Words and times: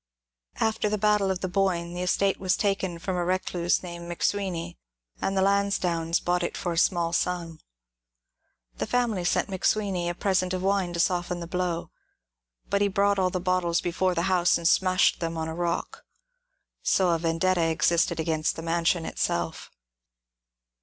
After 0.59 0.89
the 0.89 0.97
battle 0.97 1.29
of 1.29 1.41
the 1.41 1.47
Boyne 1.47 1.93
the 1.93 2.01
estate 2.01 2.39
was 2.39 2.57
taken 2.57 2.97
from 2.97 3.15
a 3.15 3.23
recluse 3.23 3.83
named 3.83 4.09
McSweeny, 4.11 4.77
and 5.21 5.37
the 5.37 5.43
Lansdownes 5.43 6.19
bought 6.19 6.41
it 6.41 6.57
for 6.57 6.71
a 6.73 6.77
small 6.79 7.13
sum. 7.13 7.59
The 8.79 8.87
family 8.87 9.23
sent 9.23 9.47
McSweeny 9.49 10.09
a 10.09 10.15
present 10.15 10.55
of 10.55 10.63
wine 10.63 10.91
to 10.93 10.99
soften 10.99 11.39
the 11.39 11.45
blow, 11.45 11.91
but 12.67 12.81
he 12.81 12.87
brought 12.87 13.19
all 13.19 13.29
the 13.29 13.39
bottles 13.39 13.79
before 13.79 14.15
the 14.15 14.23
house 14.23 14.57
and 14.57 14.67
smashed 14.67 15.19
them 15.19 15.37
on 15.37 15.47
a 15.47 15.53
rock. 15.53 16.03
So 16.81 17.11
a 17.11 17.19
vendetta 17.19 17.61
existed 17.65 18.19
against 18.19 18.55
the 18.55 18.63
mansion 18.63 19.05
itself. 19.05 19.69